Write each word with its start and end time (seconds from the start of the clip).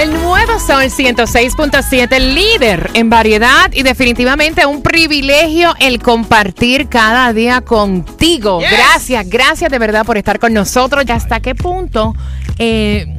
El 0.00 0.14
nuevo 0.14 0.58
Sol 0.58 0.84
106.7, 0.84 2.18
líder 2.32 2.90
en 2.94 3.10
variedad 3.10 3.70
y 3.70 3.82
definitivamente 3.82 4.64
un 4.64 4.80
privilegio 4.80 5.74
el 5.78 6.00
compartir 6.00 6.88
cada 6.88 7.30
día 7.34 7.60
contigo. 7.60 8.60
Gracias, 8.60 9.28
gracias 9.28 9.70
de 9.70 9.78
verdad 9.78 10.06
por 10.06 10.16
estar 10.16 10.38
con 10.38 10.54
nosotros. 10.54 11.04
¿Y 11.06 11.12
hasta 11.12 11.40
qué 11.40 11.54
punto 11.54 12.14
eh, 12.58 13.14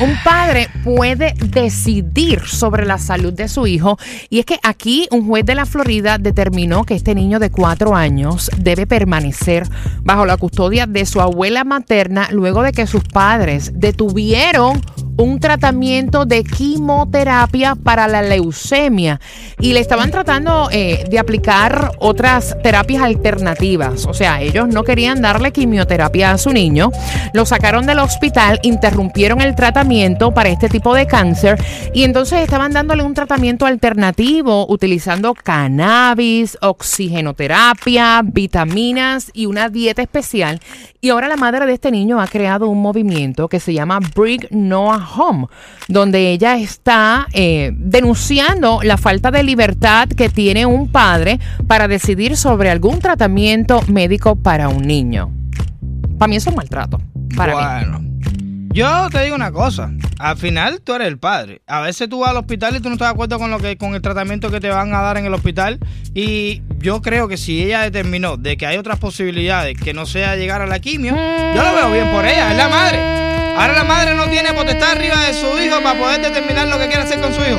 un 0.00 0.16
padre 0.24 0.68
puede 0.82 1.32
decidir 1.44 2.40
sobre 2.44 2.86
la 2.86 2.98
salud 2.98 3.32
de 3.32 3.46
su 3.46 3.68
hijo? 3.68 3.96
Y 4.28 4.40
es 4.40 4.46
que 4.46 4.58
aquí 4.64 5.06
un 5.12 5.28
juez 5.28 5.46
de 5.46 5.54
la 5.54 5.64
Florida 5.64 6.18
determinó 6.18 6.82
que 6.82 6.94
este 6.94 7.14
niño 7.14 7.38
de 7.38 7.52
cuatro 7.52 7.94
años 7.94 8.50
debe 8.56 8.88
permanecer 8.88 9.68
bajo 10.02 10.26
la 10.26 10.36
custodia 10.36 10.86
de 10.86 11.06
su 11.06 11.20
abuela 11.20 11.62
materna 11.62 12.26
luego 12.32 12.64
de 12.64 12.72
que 12.72 12.88
sus 12.88 13.04
padres 13.04 13.70
detuvieron 13.76 14.82
un 15.16 15.40
tratamiento 15.40 16.26
de 16.26 16.44
quimioterapia 16.44 17.74
para 17.74 18.06
la 18.08 18.22
leucemia 18.22 19.20
y 19.58 19.72
le 19.72 19.80
estaban 19.80 20.10
tratando 20.10 20.68
eh, 20.70 21.04
de 21.08 21.18
aplicar 21.18 21.92
otras 21.98 22.56
terapias 22.62 23.02
alternativas. 23.02 24.06
O 24.06 24.14
sea, 24.14 24.40
ellos 24.40 24.68
no 24.68 24.84
querían 24.84 25.22
darle 25.22 25.52
quimioterapia 25.52 26.32
a 26.32 26.38
su 26.38 26.50
niño, 26.50 26.90
lo 27.32 27.46
sacaron 27.46 27.86
del 27.86 28.00
hospital, 28.00 28.60
interrumpieron 28.62 29.40
el 29.40 29.54
tratamiento 29.54 30.32
para 30.32 30.50
este 30.50 30.68
tipo 30.68 30.94
de 30.94 31.06
cáncer 31.06 31.62
y 31.94 32.04
entonces 32.04 32.40
estaban 32.40 32.72
dándole 32.72 33.02
un 33.02 33.14
tratamiento 33.14 33.66
alternativo 33.66 34.66
utilizando 34.68 35.34
cannabis, 35.34 36.58
oxigenoterapia, 36.60 38.22
vitaminas 38.24 39.30
y 39.32 39.46
una 39.46 39.68
dieta 39.68 40.02
especial. 40.02 40.60
Y 41.00 41.10
ahora 41.10 41.28
la 41.28 41.36
madre 41.36 41.66
de 41.66 41.72
este 41.72 41.90
niño 41.90 42.20
ha 42.20 42.26
creado 42.26 42.68
un 42.68 42.82
movimiento 42.82 43.48
que 43.48 43.60
se 43.60 43.72
llama 43.72 44.00
Bring 44.14 44.46
Noah 44.50 45.05
Home, 45.06 45.46
donde 45.88 46.30
ella 46.30 46.56
está 46.56 47.26
eh, 47.32 47.72
denunciando 47.74 48.80
la 48.82 48.96
falta 48.96 49.30
de 49.30 49.42
libertad 49.42 50.08
que 50.08 50.28
tiene 50.28 50.66
un 50.66 50.90
padre 50.90 51.40
para 51.66 51.88
decidir 51.88 52.36
sobre 52.36 52.70
algún 52.70 52.98
tratamiento 52.98 53.82
médico 53.88 54.36
para 54.36 54.68
un 54.68 54.82
niño. 54.86 55.30
Para 56.18 56.28
mí 56.28 56.36
eso 56.36 56.50
es 56.50 56.56
maltrato. 56.56 57.00
Para 57.36 57.52
mí. 57.54 57.86
bueno, 57.86 58.06
yo 58.76 59.08
te 59.10 59.22
digo 59.22 59.34
una 59.34 59.52
cosa. 59.52 59.90
Al 60.18 60.36
final 60.36 60.82
tú 60.82 60.92
eres 60.94 61.08
el 61.08 61.18
padre. 61.18 61.62
A 61.66 61.80
veces 61.80 62.10
tú 62.10 62.20
vas 62.20 62.30
al 62.30 62.36
hospital 62.36 62.76
y 62.76 62.80
tú 62.80 62.88
no 62.88 62.94
estás 62.94 63.08
de 63.08 63.12
acuerdo 63.12 63.38
con 63.38 63.50
lo 63.50 63.58
que 63.58 63.78
con 63.78 63.94
el 63.94 64.02
tratamiento 64.02 64.50
que 64.50 64.60
te 64.60 64.68
van 64.68 64.94
a 64.94 65.00
dar 65.00 65.16
en 65.16 65.24
el 65.24 65.32
hospital. 65.32 65.78
Y 66.14 66.62
yo 66.78 67.00
creo 67.00 67.26
que 67.26 67.38
si 67.38 67.62
ella 67.62 67.80
determinó 67.80 68.36
de 68.36 68.58
que 68.58 68.66
hay 68.66 68.76
otras 68.76 68.98
posibilidades 68.98 69.78
que 69.78 69.94
no 69.94 70.04
sea 70.04 70.36
llegar 70.36 70.60
a 70.60 70.66
la 70.66 70.78
quimio, 70.78 71.14
yo 71.14 71.62
lo 71.62 71.74
veo 71.74 71.92
bien 71.92 72.10
por 72.14 72.26
ella. 72.26 72.50
Es 72.50 72.56
la 72.58 72.68
madre. 72.68 73.15
Ahora 73.56 73.72
la 73.72 73.84
madre 73.84 74.14
no 74.14 74.28
tiene 74.28 74.52
potestad 74.52 74.90
arriba 74.92 75.20
de 75.22 75.32
su 75.34 75.46
hijo 75.58 75.80
para 75.82 75.98
poder 75.98 76.20
determinar 76.20 76.68
lo 76.68 76.78
que 76.78 76.86
quiere 76.88 77.02
hacer 77.02 77.20
con 77.20 77.32
su 77.34 77.40
hijo. 77.40 77.58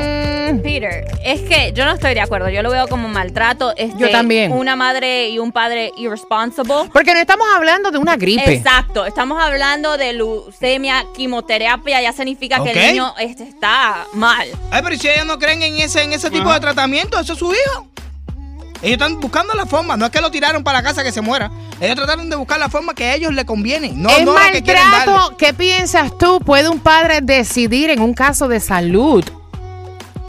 Peter, 0.63 1.05
es 1.23 1.41
que 1.41 1.73
yo 1.73 1.83
no 1.85 1.91
estoy 1.93 2.13
de 2.13 2.21
acuerdo. 2.21 2.49
Yo 2.49 2.61
lo 2.61 2.69
veo 2.71 2.87
como 2.87 3.09
maltrato. 3.09 3.73
Este, 3.75 3.97
Yo 3.99 4.09
también. 4.09 4.51
Una 4.53 4.75
madre 4.77 5.29
y 5.29 5.39
un 5.39 5.51
padre 5.51 5.91
irresponsible. 5.97 6.73
Porque 6.93 7.13
no 7.13 7.19
estamos 7.19 7.45
hablando 7.53 7.91
de 7.91 7.97
una 7.97 8.15
gripe. 8.15 8.53
Exacto, 8.53 9.05
estamos 9.05 9.41
hablando 9.41 9.97
de 9.97 10.13
leucemia, 10.13 11.03
quimioterapia, 11.15 12.01
ya 12.01 12.13
significa 12.13 12.57
que 12.63 12.69
Ok. 12.69 12.75
el 12.77 12.87
niño 12.93 13.13
este, 13.19 13.43
está 13.43 14.05
mal. 14.13 14.47
Ay, 14.71 14.81
pero 14.83 14.95
si 14.97 15.09
ellos 15.09 15.25
no 15.25 15.37
creen 15.37 15.61
en 15.63 15.77
ese, 15.77 16.03
en 16.03 16.13
ese 16.13 16.29
tipo 16.29 16.51
de 16.53 16.59
tratamiento, 16.59 17.19
eso 17.19 17.33
es 17.33 17.39
su 17.39 17.51
hijo. 17.51 17.87
Ellos 18.81 18.93
están 18.93 19.19
buscando 19.19 19.53
la 19.53 19.65
forma, 19.65 19.97
no 19.97 20.05
es 20.05 20.11
que 20.11 20.21
lo 20.21 20.31
tiraron 20.31 20.63
para 20.63 20.79
la 20.79 20.83
casa 20.83 21.03
que 21.03 21.11
se 21.11 21.21
muera. 21.21 21.51
Ellos 21.79 21.95
trataron 21.95 22.29
de 22.29 22.35
buscar 22.35 22.59
la 22.59 22.69
forma 22.69 22.93
que 22.93 23.05
a 23.05 23.15
ellos 23.15 23.33
le 23.33 23.45
conviene, 23.45 23.91
no, 23.93 24.09
es 24.09 24.25
no 24.25 24.33
la 24.33 24.51
que 24.51 24.61
quieren 24.63 24.83
darle. 24.91 25.13
maltrato. 25.13 25.37
¿Qué 25.37 25.53
piensas 25.53 26.17
tú? 26.17 26.39
¿Puede 26.39 26.69
un 26.69 26.79
padre 26.79 27.19
decidir 27.21 27.89
en 27.89 28.01
un 28.01 28.13
caso 28.13 28.47
de 28.47 28.59
salud 28.59 29.23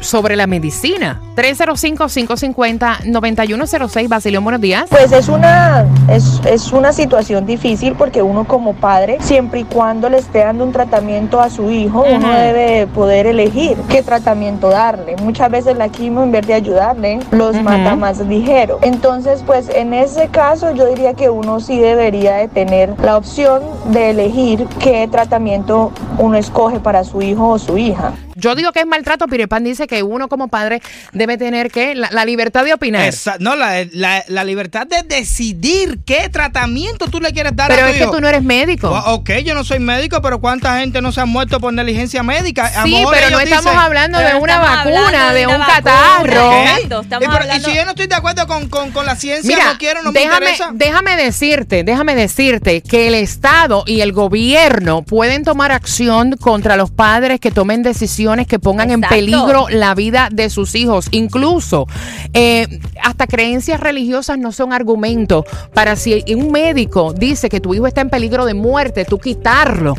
sobre 0.01 0.37
la 0.37 0.47
medicina? 0.47 1.21
305-550-9106. 1.37 4.09
Basilio, 4.09 4.41
buenos 4.43 4.61
días. 4.61 4.87
Pues 4.91 5.13
es 5.13 5.29
una, 5.29 5.87
es, 6.09 6.41
es 6.45 6.73
una 6.73 6.93
situación 6.93 7.47
difícil 7.47 7.95
porque 7.95 8.23
uno 8.23 8.43
como 8.45 8.75
padre, 8.75 9.19
siempre 9.21 9.61
y 9.61 9.65
cuando 9.65 10.09
le 10.09 10.19
esté 10.19 10.41
dando 10.41 10.65
un 10.65 10.73
tratamiento 10.73 11.41
a 11.41 11.49
su 11.51 11.71
hijo, 11.71 12.03
uno 12.03 12.33
debe 12.33 12.89
poder 12.89 13.27
elegir 13.27 13.77
qué 13.89 14.03
tratamiento 14.03 14.71
darle. 14.71 15.15
Muchas 15.23 15.51
veces 15.51 15.77
la 15.77 15.89
quimio 15.89 16.23
en 16.23 16.33
vez 16.33 16.47
de 16.47 16.55
ayudarle, 16.55 17.21
los 17.31 17.55
mata 17.63 17.95
más 17.97 18.19
ligero. 18.21 18.79
Entonces, 18.83 19.43
pues 19.47 19.69
en 19.69 19.93
ese 19.95 20.29
caso 20.29 20.73
yo 20.73 20.87
diría 20.87 21.15
que 21.15 21.31
uno 21.31 21.61
sí 21.61 21.79
debería 21.79 22.37
de 22.37 22.49
tener 22.49 22.95
la 23.01 23.17
opción 23.17 23.63
de 23.93 24.11
elegir 24.11 24.67
qué 24.81 25.09
tratamiento 25.11 25.93
uno 26.19 26.37
escoge 26.37 26.81
para 26.81 27.05
su 27.05 27.23
hijo 27.23 27.49
o 27.49 27.59
su 27.59 27.79
hija. 27.79 28.13
Yo 28.41 28.55
digo 28.55 28.71
que 28.71 28.79
es 28.79 28.87
maltrato, 28.87 29.27
pero 29.27 29.49
Pan 29.49 29.65
dice 29.65 29.88
que 29.89 30.05
uno 30.05 30.29
como 30.29 30.47
padre 30.47 30.81
debe 31.13 31.37
tener 31.37 31.73
que 31.73 31.97
la, 31.97 32.09
la 32.13 32.25
libertad 32.25 32.65
de 32.65 32.75
opinar. 32.75 33.09
Esa- 33.09 33.37
no, 33.41 33.57
la, 33.57 33.85
la- 33.93 34.25
la 34.29 34.45
libertad 34.45 34.87
de 34.87 35.03
decidir 35.03 35.99
qué 36.07 36.29
tratamiento 36.29 37.09
tú 37.09 37.21
le 37.21 37.33
quieres 37.33 37.57
dar 37.57 37.69
Pero 37.69 37.83
a 37.87 37.89
tu 37.89 37.93
es 37.95 37.99
que 37.99 38.07
tú 38.07 38.21
no 38.21 38.29
eres 38.29 38.43
médico. 38.43 38.89
O- 38.91 39.09
Ok, 39.19 39.31
yo 39.45 39.55
no 39.55 39.65
soy 39.65 39.81
médico, 39.81 40.21
pero 40.23 40.41
¿cuánta 40.41 40.79
gente 40.79 41.01
no 41.03 41.11
se 41.11 41.21
ha 41.21 41.25
muerto 41.25 41.59
por 41.59 41.73
negligencia 41.73 42.23
médica? 42.23 42.67
A 42.67 42.85
Sí, 42.85 42.93
mejor 42.93 43.15
pero 43.15 43.31
no 43.31 43.41
estamos 43.41 43.65
dicen- 43.65 43.79
hablando 43.79 44.19
de 44.19 44.25
Pero 44.27 44.39
una 44.41 44.59
vacuna, 44.61 45.33
de 45.33 45.47
un 45.47 45.55
una 45.55 45.67
vacuna. 45.67 45.83
catarro. 45.83 46.53
Exacto, 46.53 47.03
Y, 47.03 47.27
pero- 47.27 47.57
y 47.57 47.61
si 47.61 47.75
yo 47.75 47.85
no 47.85 47.91
estoy 47.91 48.07
de 48.07 48.15
acuerdo 48.15 48.47
con, 48.47 48.69
con- 48.69 48.91
con 48.93 49.07
la 49.07 49.17
ciencia, 49.17 49.57
Mira, 49.57 49.73
no 49.73 49.79
quiero, 49.79 50.03
no 50.03 50.13
me 50.13 50.21
déjame, 50.21 50.47
interesa. 50.51 50.71
déjame 50.75 51.17
decirte, 51.17 51.83
déjame 51.85 52.15
decirte 52.15 52.83
que 52.83 53.09
el 53.09 53.15
Estado 53.15 53.83
y 53.87 54.01
el 54.03 54.13
gobierno 54.13 55.03
pueden 55.03 55.45
tomar 55.45 55.73
acción 55.73 56.37
contra 56.37 56.77
los 56.77 56.91
padres 56.91 57.41
que 57.41 57.51
tomen 57.51 57.83
decisiones 57.83 58.47
que 58.47 58.59
pongan 58.59 58.91
en 58.91 59.01
peligro 59.01 59.67
la 59.81 59.95
vida 59.95 60.29
de 60.31 60.51
sus 60.51 60.75
hijos. 60.75 61.09
Incluso 61.11 61.87
eh, 62.33 62.81
hasta 63.03 63.27
creencias 63.27 63.81
religiosas 63.81 64.39
no 64.39 64.53
son 64.53 64.73
argumentos 64.73 65.45
para 65.75 65.97
si 65.97 66.25
un 66.35 66.51
médico 66.51 67.13
dice 67.13 67.49
que 67.49 67.61
tu 67.61 67.75
hijo 67.75 67.87
está 67.87 68.01
en 68.01 68.11
peligro 68.11 68.45
de 68.45 68.55
muerte, 68.55 69.05
tú 69.05 69.19
quitarlo. 69.19 69.95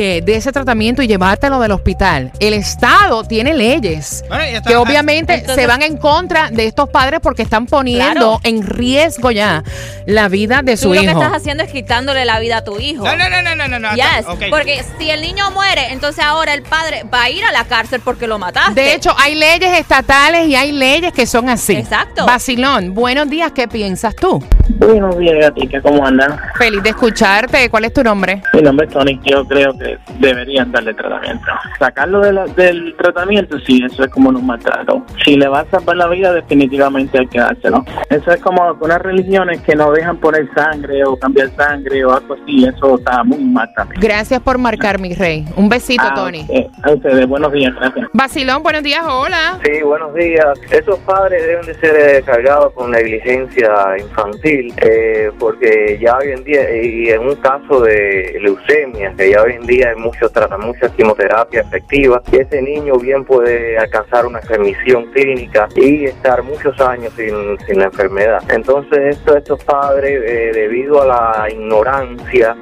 Eh, 0.00 0.22
de 0.24 0.36
ese 0.36 0.52
tratamiento 0.52 1.02
y 1.02 1.06
llevártelo 1.06 1.58
del 1.60 1.72
hospital. 1.72 2.32
El 2.40 2.54
Estado 2.54 3.24
tiene 3.24 3.54
leyes 3.54 4.24
Bueno, 4.28 4.44
ya 4.44 4.58
está. 4.58 4.70
que 4.70 4.76
obviamente 4.76 5.34
Entonces- 5.34 5.56
se 5.56 5.66
van 5.66 5.82
en 5.82 5.96
contra 5.96 6.50
de 6.50 6.66
estos 6.66 6.88
padres 6.88 7.20
porque 7.22 7.42
están 7.42 7.66
poniendo 7.66 8.12
Claro. 8.12 8.40
en 8.42 8.62
riesgo 8.66 9.30
ya 9.30 9.62
la 10.06 10.28
vida 10.28 10.62
de 10.62 10.76
su 10.76 10.88
Tú 10.88 10.94
lo 10.94 11.00
que 11.00 11.06
hijo. 11.06 11.20
estás 11.20 11.32
haciendo 11.36 11.62
es 11.64 11.70
quitándole 11.72 12.24
la 12.24 12.38
vida 12.40 12.58
a 12.58 12.64
tu 12.64 12.78
hijo. 12.78 13.04
No, 13.04 13.16
no, 13.16 13.28
no, 13.28 13.42
no, 13.42 13.54
no, 13.56 13.68
no. 13.68 13.78
no, 13.78 13.94
Yes, 13.94 14.26
ok. 14.28 14.44
porque 14.50 14.84
si 14.98 15.10
el 15.10 15.20
niño 15.20 15.50
muere, 15.52 15.92
entonces 15.92 16.24
ahora 16.24 16.54
el 16.54 16.62
padre 16.62 17.04
va 17.12 17.22
a 17.24 17.30
ir 17.30 17.44
a 17.44 17.52
la 17.52 17.64
cárcel 17.64 18.00
porque 18.04 18.26
lo 18.26 18.38
mataste. 18.38 18.80
De 18.80 18.94
hecho, 18.94 19.14
hay 19.18 19.34
leyes 19.34 19.78
estatales 19.78 20.46
y 20.48 20.54
hay 20.56 20.72
leyes 20.72 21.12
que 21.12 21.26
son 21.26 21.48
así. 21.48 21.74
Exacto. 21.74 22.26
Basilón, 22.26 22.94
buenos 22.94 23.28
días, 23.28 23.52
¿qué 23.54 23.68
piensas 23.68 24.14
tú? 24.16 24.44
Buenos 24.86 25.18
días, 25.18 25.34
gatica, 25.40 25.80
¿cómo 25.82 26.06
andan? 26.06 26.38
Feliz 26.56 26.80
de 26.80 26.90
escucharte. 26.90 27.68
¿Cuál 27.68 27.86
es 27.86 27.92
tu 27.92 28.04
nombre? 28.04 28.40
Mi 28.54 28.62
nombre 28.62 28.86
es 28.86 28.92
Tony, 28.92 29.18
yo 29.24 29.44
creo 29.44 29.76
que 29.76 29.98
deberían 30.20 30.70
darle 30.70 30.94
tratamiento. 30.94 31.44
Sacarlo 31.80 32.20
de 32.20 32.32
la- 32.32 32.44
del 32.46 32.94
tratamiento, 32.96 33.58
sí, 33.66 33.82
eso 33.84 34.04
es 34.04 34.10
como 34.12 34.28
un 34.30 34.46
maltrato. 34.46 35.04
Si 35.24 35.36
le 35.36 35.48
va 35.48 35.60
a 35.60 35.64
salvar 35.70 35.96
la 35.96 36.06
vida, 36.06 36.32
definitivamente 36.32 37.18
hay 37.18 37.26
que 37.26 37.40
dárselo. 37.40 37.84
Eso 38.10 38.30
es 38.30 38.40
como 38.40 38.76
unas 38.80 39.00
religiones 39.02 39.60
que 39.62 39.74
no 39.74 39.90
dejan 39.90 40.18
poner 40.18 40.48
sangre 40.54 41.04
o 41.04 41.16
cambiar 41.16 41.50
sangre 41.56 42.04
o 42.04 42.14
algo 42.14 42.34
así, 42.34 42.64
eso 42.64 42.96
está 42.96 43.24
muy 43.24 43.38
mal 43.38 43.68
también. 43.74 44.00
Gracias 44.00 44.40
por 44.40 44.56
marcar, 44.58 45.00
mi 45.00 45.14
rey. 45.14 45.44
Un 45.56 45.68
besito, 45.68 46.04
Ah, 46.06 46.14
Tony. 46.14 46.46
ok. 46.48 46.70
A 46.84 46.92
ustedes, 46.92 47.26
buenos 47.26 47.50
días, 47.50 47.74
gracias. 47.74 48.06
Basilón, 48.12 48.62
buenos 48.62 48.84
días, 48.84 49.02
hola. 49.04 49.58
Sí, 49.64 49.82
buenos 49.82 50.14
días. 50.14 50.46
Esos 50.70 50.98
padres 51.00 51.42
deben 51.44 51.66
de 51.66 51.74
ser 51.74 51.96
eh, 51.96 52.22
cargados 52.24 52.72
con 52.74 52.92
negligencia 52.92 53.68
infantil 53.98 54.72
eh, 54.78 55.30
porque 55.38 55.98
ya 56.00 56.18
hoy 56.18 56.32
en 56.32 56.44
día, 56.44 56.82
y 56.82 57.08
en 57.10 57.20
un 57.20 57.36
caso 57.36 57.80
de 57.80 58.38
leucemia, 58.40 59.12
que 59.16 59.30
ya 59.30 59.42
hoy 59.42 59.52
en 59.52 59.66
día 59.66 59.90
hay 59.90 59.96
muchos 59.96 60.32
tratan 60.32 60.60
mucha 60.60 60.88
quimioterapia 60.90 61.60
efectiva, 61.62 62.22
ese 62.30 62.60
niño 62.60 62.94
bien 62.98 63.24
puede 63.24 63.78
alcanzar 63.78 64.26
una 64.26 64.40
remisión 64.40 65.06
clínica 65.12 65.68
y 65.74 66.04
estar 66.04 66.42
muchos 66.42 66.78
años 66.80 67.12
sin, 67.16 67.58
sin 67.66 67.78
la 67.78 67.86
enfermedad. 67.86 68.42
Entonces, 68.50 69.16
esto, 69.16 69.36
estos 69.36 69.62
padres, 69.64 70.20
eh, 70.24 70.50
debido 70.52 71.02
a 71.02 71.06
la 71.06 71.50
ignorancia 71.50 72.56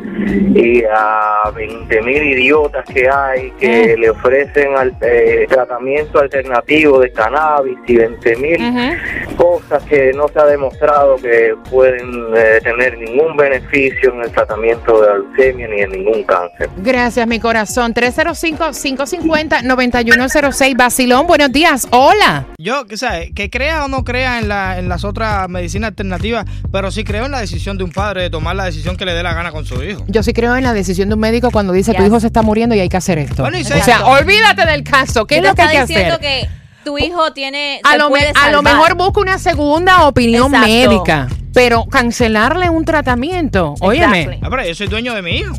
y 0.54 0.82
a 0.84 1.50
20 1.54 2.02
mil 2.02 2.22
idiotas 2.22 2.84
que 2.86 3.08
hay 3.08 3.50
que 3.52 3.96
le 3.96 4.10
ofrecen 4.10 4.76
al, 4.76 4.96
eh, 5.00 5.46
tratamiento 5.48 6.20
alternativo 6.20 7.00
de 7.00 7.10
cannabis 7.12 7.78
y 7.86 7.96
20 7.96 8.36
mil 8.36 8.58
cosas 9.36 9.82
que 9.84 10.12
no 10.12 10.28
se 10.28 10.38
ha 10.38 10.46
demostrado 10.46 11.16
que 11.16 11.54
pueden 11.70 12.03
eh, 12.36 12.60
tener 12.62 12.98
ningún 12.98 13.36
beneficio 13.36 14.12
en 14.14 14.20
el 14.22 14.30
tratamiento 14.30 15.00
de 15.00 15.06
la 15.08 15.14
leucemia 15.14 15.68
ni 15.68 15.80
en 15.82 15.90
ningún 15.92 16.22
cáncer. 16.24 16.68
Gracias, 16.78 17.26
mi 17.26 17.38
corazón. 17.40 17.92
305-550-9106. 17.94 20.76
Basilón, 20.76 21.26
buenos 21.26 21.52
días. 21.52 21.86
Hola. 21.90 22.46
Yo, 22.58 22.86
que 22.86 22.96
sabes, 22.96 23.30
que 23.34 23.50
crea 23.50 23.84
o 23.84 23.88
no 23.88 24.04
crea 24.04 24.38
en, 24.38 24.48
la, 24.48 24.78
en 24.78 24.88
las 24.88 25.04
otras 25.04 25.48
medicinas 25.48 25.88
alternativas, 25.88 26.46
pero 26.72 26.90
sí 26.90 27.04
creo 27.04 27.26
en 27.26 27.32
la 27.32 27.40
decisión 27.40 27.78
de 27.78 27.84
un 27.84 27.92
padre 27.92 28.22
de 28.22 28.30
tomar 28.30 28.56
la 28.56 28.64
decisión 28.64 28.96
que 28.96 29.04
le 29.04 29.12
dé 29.14 29.22
la 29.22 29.34
gana 29.34 29.52
con 29.52 29.64
su 29.64 29.82
hijo. 29.82 30.04
Yo 30.08 30.22
sí 30.22 30.32
creo 30.32 30.56
en 30.56 30.64
la 30.64 30.72
decisión 30.72 31.08
de 31.08 31.14
un 31.14 31.20
médico 31.20 31.50
cuando 31.50 31.72
dice 31.72 31.94
tu 31.94 32.02
hijo 32.04 32.20
se 32.20 32.26
está 32.28 32.42
muriendo 32.42 32.74
y 32.74 32.80
hay 32.80 32.88
que 32.88 32.96
hacer 32.96 33.18
esto. 33.18 33.42
Bueno, 33.42 33.58
y 33.58 33.62
o 33.62 33.64
se- 33.64 33.80
sea, 33.82 34.04
olvídate 34.06 34.66
del 34.66 34.82
caso. 34.84 35.26
¿Qué 35.26 35.36
es 35.36 35.40
Él 35.42 35.48
lo 35.48 35.54
que 35.54 35.62
hay 35.62 35.68
está 35.76 35.80
que 35.80 35.86
diciendo 35.92 36.14
hacer? 36.16 36.42
que 36.42 36.48
tu 36.84 36.98
hijo 36.98 37.32
tiene. 37.32 37.80
A 37.84 37.92
se 37.92 37.98
lo, 37.98 38.04
me- 38.04 38.10
puede 38.10 38.28
a 38.28 38.50
lo 38.50 38.58
salvar. 38.58 38.74
mejor 38.74 38.94
busca 38.96 39.20
una 39.20 39.38
segunda 39.38 40.06
opinión 40.06 40.54
Exacto. 40.54 40.66
médica, 40.68 41.28
pero 41.54 41.86
cancelarle 41.86 42.68
un 42.68 42.84
tratamiento, 42.84 43.74
óyeme. 43.80 44.22
Exactly. 44.22 44.40
Ah, 44.42 44.50
pero 44.50 44.66
yo 44.66 44.74
soy 44.74 44.88
dueño 44.88 45.14
de 45.14 45.22
mi 45.22 45.36
hijo. 45.38 45.54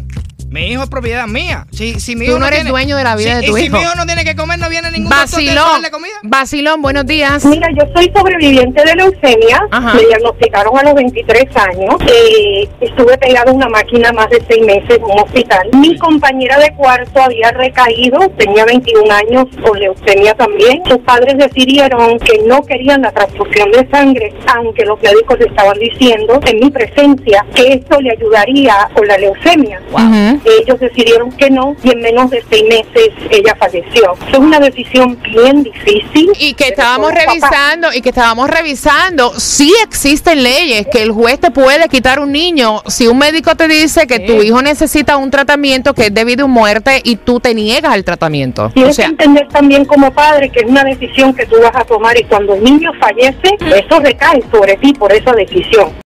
Mi 0.49 0.67
hijo 0.71 0.83
es 0.83 0.89
propiedad 0.89 1.27
mía. 1.27 1.65
Si, 1.71 1.99
si 1.99 2.15
mi 2.15 2.25
Tú 2.25 2.31
hijo 2.31 2.39
no 2.39 2.45
eres 2.47 2.59
tiene- 2.59 2.69
dueño 2.69 2.95
de 2.95 3.03
la 3.03 3.17
vida 3.17 3.35
si- 3.35 3.41
de 3.41 3.47
tu 3.47 3.57
y 3.57 3.59
si 3.61 3.65
hijo. 3.67 3.75
mi 3.77 3.83
hijo 3.83 3.93
no 3.95 4.05
tiene 4.05 4.23
que 4.23 4.35
comer, 4.37 4.57
no 4.57 4.69
viene 4.69 4.89
ningún 4.89 5.09
doctor 5.09 5.27
Vacilón, 5.31 5.55
darle 5.73 5.91
comida. 5.91 6.13
Vacilón, 6.23 6.81
buenos 6.81 7.05
días. 7.05 7.43
Mira, 7.43 7.67
yo 7.77 7.83
soy 7.93 8.09
sobreviviente 8.15 8.81
de 8.85 8.95
leucemia. 8.95 9.59
Ajá. 9.71 9.93
Me 9.95 10.05
diagnosticaron 10.05 10.77
a 10.77 10.83
los 10.83 10.93
23 10.93 11.43
años. 11.57 11.95
Eh, 12.07 12.69
estuve 12.79 13.17
pegada 13.17 13.51
a 13.51 13.53
una 13.53 13.67
máquina 13.67 14.13
más 14.13 14.29
de 14.29 14.41
seis 14.47 14.65
meses 14.65 14.97
en 14.97 15.03
un 15.03 15.19
hospital. 15.19 15.67
Mi 15.73 15.97
compañera 15.97 16.57
de 16.59 16.71
cuarto 16.75 17.21
había 17.21 17.51
recaído, 17.51 18.19
tenía 18.37 18.63
21 18.63 19.11
años 19.11 19.45
con 19.61 19.77
leucemia 19.77 20.35
también. 20.35 20.81
Sus 20.87 20.99
padres 20.99 21.37
decidieron 21.37 22.17
que 22.19 22.39
no 22.47 22.61
querían 22.63 23.01
la 23.01 23.11
transfusión 23.11 23.71
de 23.71 23.85
sangre, 23.89 24.33
aunque 24.55 24.85
los 24.85 25.01
médicos 25.01 25.37
le 25.39 25.47
estaban 25.47 25.77
diciendo 25.79 26.39
en 26.45 26.59
mi 26.61 26.69
presencia 26.71 27.45
que 27.53 27.73
esto 27.73 27.99
le 27.99 28.11
ayudaría 28.11 28.87
con 28.93 29.05
la 29.05 29.17
leucemia. 29.17 29.81
Ujú. 29.91 30.34
Ellos 30.45 30.79
decidieron 30.79 31.31
que 31.31 31.49
no 31.49 31.75
y 31.83 31.91
en 31.91 32.01
menos 32.01 32.29
de 32.29 32.43
seis 32.49 32.63
meses 32.67 33.09
ella 33.29 33.55
falleció. 33.59 34.13
Es 34.31 34.37
una 34.37 34.59
decisión 34.59 35.17
bien 35.23 35.63
difícil. 35.63 36.31
Y 36.39 36.53
que 36.53 36.69
estábamos 36.69 37.11
revisando, 37.11 37.93
y 37.93 38.01
que 38.01 38.09
estábamos 38.09 38.49
revisando, 38.49 39.39
sí 39.39 39.73
existen 39.83 40.43
leyes 40.43 40.87
que 40.91 41.03
el 41.03 41.11
juez 41.11 41.39
te 41.39 41.51
puede 41.51 41.87
quitar 41.89 42.19
un 42.19 42.31
niño 42.31 42.81
si 42.87 43.07
un 43.07 43.17
médico 43.17 43.55
te 43.55 43.67
dice 43.67 44.07
que 44.07 44.19
tu 44.19 44.41
hijo 44.41 44.61
necesita 44.61 45.17
un 45.17 45.31
tratamiento 45.31 45.93
que 45.93 46.07
es 46.07 46.13
debido 46.13 46.45
a 46.45 46.47
muerte 46.47 47.01
y 47.03 47.15
tú 47.17 47.39
te 47.39 47.53
niegas 47.53 47.95
el 47.95 48.03
tratamiento. 48.03 48.65
O 48.65 48.69
Tienes 48.69 48.95
sea, 48.95 49.05
que 49.05 49.11
entender 49.11 49.47
también 49.49 49.85
como 49.85 50.11
padre 50.11 50.49
que 50.49 50.59
es 50.59 50.65
una 50.65 50.83
decisión 50.83 51.33
que 51.33 51.45
tú 51.45 51.55
vas 51.61 51.75
a 51.75 51.83
tomar 51.85 52.17
y 52.17 52.23
cuando 52.23 52.55
el 52.55 52.63
niño 52.63 52.91
fallece, 52.99 53.57
eso 53.75 53.99
recae 53.99 54.43
sobre 54.51 54.75
ti 54.77 54.93
por 54.93 55.11
esa 55.11 55.31
decisión. 55.33 55.93